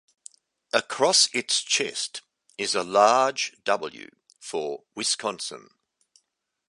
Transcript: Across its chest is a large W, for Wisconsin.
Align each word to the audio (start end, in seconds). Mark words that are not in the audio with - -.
Across 0.73 1.29
its 1.31 1.61
chest 1.61 2.23
is 2.57 2.73
a 2.73 2.81
large 2.81 3.55
W, 3.65 4.09
for 4.39 4.81
Wisconsin. 4.95 5.69